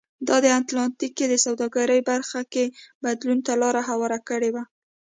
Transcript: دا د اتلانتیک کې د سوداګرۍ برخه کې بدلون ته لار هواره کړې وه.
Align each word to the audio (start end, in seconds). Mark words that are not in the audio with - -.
دا 0.27 0.35
د 0.45 0.47
اتلانتیک 0.59 1.11
کې 1.17 1.25
د 1.29 1.35
سوداګرۍ 1.45 1.99
برخه 2.11 2.41
کې 2.53 2.65
بدلون 3.03 3.39
ته 3.45 3.53
لار 3.61 3.75
هواره 3.89 4.19
کړې 4.29 4.49
وه. 4.55 4.63